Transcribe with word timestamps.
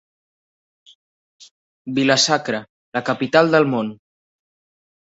Vila-sacra, 1.99 2.65
la 2.99 3.05
capital 3.13 3.57
del 3.59 3.73
món. 3.77 3.97